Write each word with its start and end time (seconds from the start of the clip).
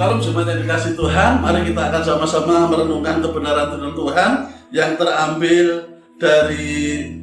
Shalom 0.00 0.16
jemaat 0.16 0.48
yang 0.48 0.64
dikasih 0.64 0.96
Tuhan 0.96 1.44
Mari 1.44 1.60
kita 1.60 1.92
akan 1.92 2.00
sama-sama 2.00 2.64
merenungkan 2.72 3.20
kebenaran 3.20 3.68
firman 3.68 3.92
Tuhan 3.92 4.30
Yang 4.72 4.96
terambil 4.96 5.66
dari 6.16 6.72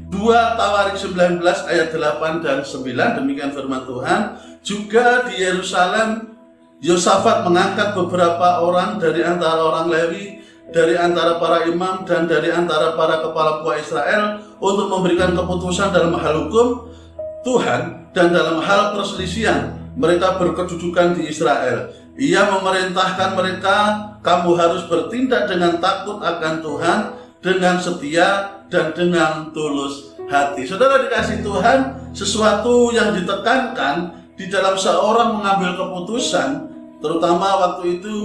2 0.06 0.14
Tawarik 0.30 0.94
19 0.94 1.42
ayat 1.42 1.90
8 1.90 2.46
dan 2.46 2.62
9 2.62 3.18
Demikian 3.18 3.50
firman 3.50 3.82
Tuhan. 3.82 4.38
Juga 4.62 5.26
di 5.26 5.42
Yerusalem 5.42 6.38
Yosafat 6.78 7.50
mengangkat 7.50 7.98
beberapa 7.98 8.62
orang 8.62 9.02
dari 9.02 9.26
antara 9.26 9.58
orang 9.58 9.90
Lewi 9.90 10.38
dari 10.70 10.94
antara 11.02 11.42
para 11.42 11.66
imam 11.66 12.06
dan 12.06 12.30
dari 12.30 12.54
antara 12.54 12.94
para 12.94 13.26
kepala 13.26 13.66
puak 13.66 13.82
Israel 13.82 14.38
untuk 14.62 14.86
memberikan 14.94 15.34
keputusan 15.34 15.90
dalam 15.90 16.14
hal 16.14 16.46
hukum 16.46 16.94
Tuhan 17.42 18.14
dan 18.14 18.30
dalam 18.30 18.62
hal 18.62 18.94
perselisihan 18.94 19.87
mereka 19.98 20.38
berkedudukan 20.38 21.18
di 21.18 21.34
Israel. 21.34 21.90
Ia 22.18 22.50
memerintahkan 22.54 23.34
mereka, 23.34 23.78
kamu 24.22 24.54
harus 24.54 24.86
bertindak 24.86 25.50
dengan 25.50 25.82
takut 25.82 26.22
akan 26.22 26.62
Tuhan, 26.62 27.00
dengan 27.42 27.76
setia 27.82 28.62
dan 28.70 28.94
dengan 28.94 29.50
tulus 29.54 30.18
hati. 30.30 30.66
Saudara 30.70 31.02
dikasih 31.06 31.42
Tuhan, 31.42 32.12
sesuatu 32.14 32.94
yang 32.94 33.14
ditekankan 33.14 34.14
di 34.38 34.50
dalam 34.50 34.78
seorang 34.78 35.42
mengambil 35.42 35.78
keputusan, 35.78 36.70
terutama 37.02 37.58
waktu 37.70 38.02
itu 38.02 38.16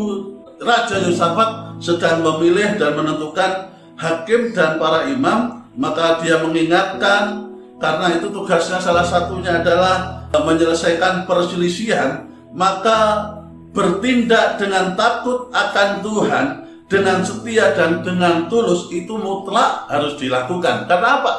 Raja 0.60 1.00
Yosafat 1.02 1.80
sedang 1.82 2.20
memilih 2.20 2.76
dan 2.76 2.96
menentukan 2.96 3.72
hakim 3.96 4.52
dan 4.52 4.76
para 4.76 5.08
imam, 5.08 5.68
maka 5.76 6.20
dia 6.20 6.40
mengingatkan 6.40 7.51
karena 7.82 8.14
itu 8.14 8.30
tugasnya 8.30 8.78
salah 8.78 9.02
satunya 9.02 9.58
adalah 9.58 10.30
menyelesaikan 10.30 11.26
perselisihan, 11.26 12.30
maka 12.54 13.26
bertindak 13.74 14.62
dengan 14.62 14.94
takut 14.94 15.50
akan 15.50 15.98
Tuhan, 15.98 16.46
dengan 16.86 17.26
setia 17.26 17.74
dan 17.74 18.06
dengan 18.06 18.46
tulus 18.46 18.86
itu 18.94 19.18
mutlak 19.18 19.90
harus 19.90 20.14
dilakukan. 20.14 20.86
Karena 20.86 21.24
apa? 21.24 21.32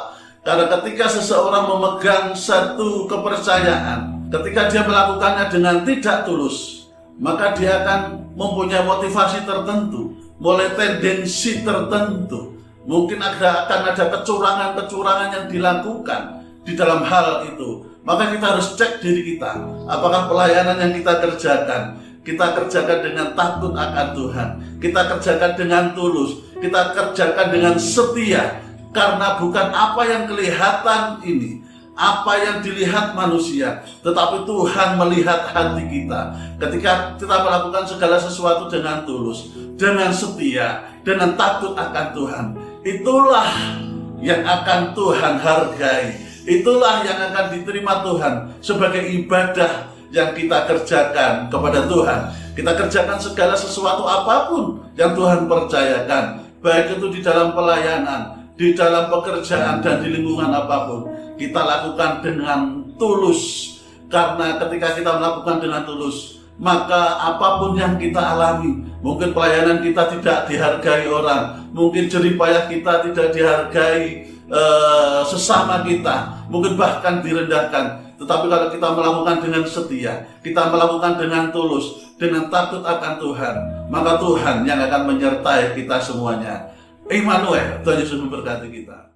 Karena 0.44 0.68
ketika 0.68 1.08
seseorang 1.08 1.64
memegang 1.64 2.36
satu 2.36 3.08
kepercayaan, 3.08 4.28
ketika 4.28 4.68
dia 4.68 4.82
melakukannya 4.84 5.48
dengan 5.48 5.80
tidak 5.88 6.28
tulus, 6.28 6.90
maka 7.16 7.56
dia 7.56 7.80
akan 7.80 8.34
mempunyai 8.36 8.84
motivasi 8.84 9.48
tertentu, 9.48 10.12
mulai 10.36 10.76
tendensi 10.76 11.64
tertentu, 11.64 12.60
Mungkin 12.84 13.16
ada 13.16 13.64
akan 13.64 13.80
ada 13.96 14.04
kecurangan-kecurangan 14.12 15.28
yang 15.32 15.46
dilakukan 15.48 16.22
di 16.64 16.72
dalam 16.76 17.00
hal 17.04 17.48
itu. 17.48 17.88
Maka 18.04 18.36
kita 18.36 18.56
harus 18.56 18.76
cek 18.76 19.00
diri 19.00 19.34
kita, 19.34 19.64
apakah 19.88 20.28
pelayanan 20.28 20.76
yang 20.76 20.92
kita 20.92 21.24
kerjakan 21.24 22.04
kita 22.24 22.56
kerjakan 22.56 22.98
dengan 23.04 23.28
takut 23.36 23.76
akan 23.76 24.16
Tuhan, 24.16 24.48
kita 24.80 25.00
kerjakan 25.12 25.52
dengan 25.60 25.92
tulus, 25.92 26.40
kita 26.56 26.96
kerjakan 26.96 27.52
dengan 27.52 27.76
setia, 27.76 28.64
karena 28.96 29.36
bukan 29.36 29.68
apa 29.68 30.02
yang 30.08 30.24
kelihatan 30.24 31.20
ini, 31.20 31.60
apa 31.92 32.32
yang 32.40 32.56
dilihat 32.64 33.12
manusia, 33.12 33.84
tetapi 34.00 34.48
Tuhan 34.48 34.96
melihat 34.96 35.52
hati 35.52 35.84
kita. 35.84 36.20
Ketika 36.56 37.20
kita 37.20 37.36
melakukan 37.44 37.84
segala 37.84 38.16
sesuatu 38.16 38.72
dengan 38.72 39.04
tulus, 39.04 39.52
dengan 39.76 40.08
setia, 40.08 40.96
dengan 41.04 41.36
takut 41.36 41.76
akan 41.76 42.06
Tuhan, 42.16 42.44
itulah 42.84 43.48
yang 44.20 44.44
akan 44.44 44.92
Tuhan 44.92 45.34
hargai. 45.40 46.04
Itulah 46.44 47.00
yang 47.08 47.32
akan 47.32 47.56
diterima 47.56 48.04
Tuhan 48.04 48.34
sebagai 48.60 49.00
ibadah 49.00 49.88
yang 50.12 50.36
kita 50.36 50.68
kerjakan 50.68 51.48
kepada 51.48 51.88
Tuhan. 51.88 52.20
Kita 52.54 52.72
kerjakan 52.76 53.18
segala 53.18 53.56
sesuatu 53.56 54.04
apa 54.04 54.52
pun 54.52 54.78
yang 54.94 55.16
Tuhan 55.16 55.48
percayakan, 55.48 56.44
baik 56.60 57.00
itu 57.00 57.06
di 57.10 57.20
dalam 57.24 57.56
pelayanan, 57.56 58.52
di 58.54 58.76
dalam 58.76 59.10
pekerjaan 59.10 59.82
dan 59.82 60.04
di 60.04 60.12
lingkungan 60.14 60.52
apa 60.52 60.86
pun. 60.86 61.00
Kita 61.34 61.60
lakukan 61.64 62.22
dengan 62.22 62.60
tulus 63.00 63.74
karena 64.06 64.60
ketika 64.62 64.94
kita 64.94 65.18
melakukan 65.18 65.58
dengan 65.58 65.82
tulus, 65.82 66.43
maka 66.58 67.18
apa 67.18 67.58
pun 67.58 67.74
yang 67.74 67.98
kita 67.98 68.20
alami, 68.20 68.86
mungkin 69.02 69.34
pelayanan 69.34 69.82
kita 69.82 70.06
tidak 70.18 70.46
dihargai 70.46 71.06
orang, 71.10 71.66
mungkin 71.74 72.06
jeripayah 72.06 72.70
kita 72.70 73.02
tidak 73.10 73.34
dihargai 73.34 74.30
uh, 74.48 75.26
sesama 75.26 75.82
kita, 75.82 76.46
mungkin 76.46 76.78
bahkan 76.78 77.18
direndahkan. 77.20 78.14
Tetapi 78.14 78.46
kalau 78.46 78.68
kita 78.70 78.88
melakukan 78.94 79.36
dengan 79.42 79.62
setia, 79.66 80.14
kita 80.40 80.70
melakukan 80.70 81.18
dengan 81.18 81.50
tulus, 81.50 82.14
dengan 82.14 82.46
takut 82.46 82.86
akan 82.86 83.18
Tuhan, 83.18 83.54
maka 83.90 84.22
Tuhan 84.22 84.62
yang 84.62 84.78
akan 84.78 85.02
menyertai 85.10 85.74
kita 85.74 85.98
semuanya. 85.98 86.70
Immanuel, 87.10 87.82
Tuhan 87.84 88.00
Yesus 88.00 88.16
memberkati 88.22 88.70
kita. 88.70 89.13